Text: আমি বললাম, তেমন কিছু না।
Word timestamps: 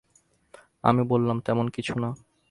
আমি 0.83 1.01
বললাম, 1.03 1.37
তেমন 1.39 1.65
কিছু 1.69 1.93
না। 1.99 2.09